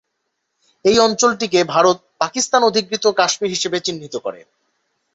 এই 0.85 0.97
অঞ্চলটিকে 0.99 1.59
ভারত 1.65 1.97
পাকিস্তান-অধিকৃত 2.19 3.05
কাশ্মীর 3.19 3.51
নামে 3.55 3.79
চিহ্নিত 3.79 4.15
করে। 4.17 4.41